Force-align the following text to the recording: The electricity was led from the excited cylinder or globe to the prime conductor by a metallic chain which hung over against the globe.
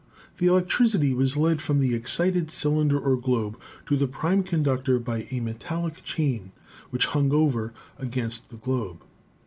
The 0.39 0.47
electricity 0.47 1.13
was 1.13 1.37
led 1.37 1.61
from 1.61 1.79
the 1.79 1.93
excited 1.93 2.49
cylinder 2.49 2.97
or 2.99 3.15
globe 3.15 3.55
to 3.85 3.95
the 3.95 4.07
prime 4.07 4.41
conductor 4.41 4.97
by 4.97 5.27
a 5.29 5.39
metallic 5.41 6.03
chain 6.03 6.53
which 6.89 7.05
hung 7.05 7.31
over 7.31 7.71
against 7.99 8.49
the 8.49 8.57
globe. 8.57 9.03